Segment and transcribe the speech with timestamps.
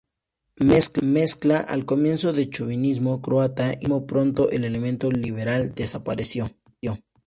[1.03, 6.49] Mezcla al comienzo de chovinismo croata y liberalismo, pronto el elemento liberal desapareció.